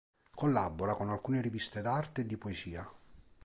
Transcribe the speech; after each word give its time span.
Collabora 0.33 0.95
con 0.95 1.11
alcune 1.11 1.43
riviste 1.43 1.83
d'Arte 1.83 2.21
e 2.21 2.25
di 2.25 2.35
Poesia. 2.35 2.91